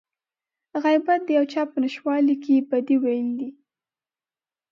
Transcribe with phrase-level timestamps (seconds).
[0.83, 3.49] غيبت د يو چا په نشتوالي کې بدي ويل دي.